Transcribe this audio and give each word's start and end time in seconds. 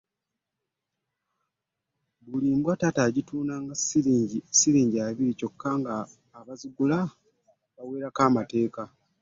Buli 2.29 2.49
mbwa 2.57 2.73
taata 2.79 3.01
yagitundanga 3.07 3.73
siringi 4.57 4.97
abiri 5.07 5.31
kyokka 5.39 5.69
ng’abazigula 5.79 6.99
abaweerako 7.77 8.21
amateeka. 8.29 8.81